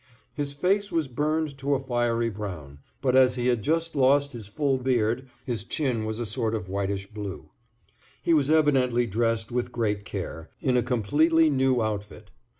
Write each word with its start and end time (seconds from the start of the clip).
His 0.33 0.53
face 0.53 0.91
was 0.91 1.07
burned 1.07 1.59
to 1.59 1.75
a 1.75 1.79
fiery 1.79 2.31
brown; 2.31 2.79
but 3.03 3.15
as 3.15 3.35
he 3.35 3.45
had 3.45 3.61
just 3.61 3.95
lost 3.95 4.31
his 4.31 4.47
full 4.47 4.79
beard, 4.79 5.29
his 5.45 5.63
chin 5.63 6.05
was 6.05 6.19
a 6.19 6.25
sort 6.25 6.55
of 6.55 6.67
whitish 6.67 7.05
blue. 7.05 7.51
He 8.23 8.33
was 8.33 8.49
evidently 8.49 9.05
dressed 9.05 9.51
with 9.51 9.71
great 9.71 10.03
care, 10.03 10.49
in 10.59 10.75
a 10.75 10.81
completely 10.81 11.51
new 11.51 11.83
outfit. 11.83 12.31